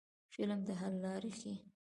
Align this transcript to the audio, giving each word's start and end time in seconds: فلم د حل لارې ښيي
فلم 0.33 0.59
د 0.67 0.69
حل 0.79 0.93
لارې 1.03 1.31
ښيي 1.39 1.55